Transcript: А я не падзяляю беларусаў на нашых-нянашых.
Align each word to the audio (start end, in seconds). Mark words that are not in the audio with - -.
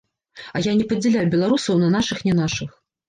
А 0.55 0.61
я 0.67 0.71
не 0.79 0.87
падзяляю 0.93 1.25
беларусаў 1.35 1.81
на 1.83 1.91
нашых-нянашых. 1.97 2.71